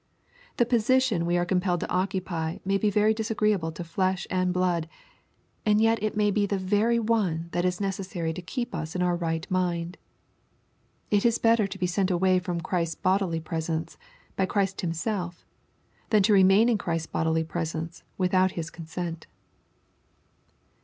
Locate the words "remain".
16.33-16.67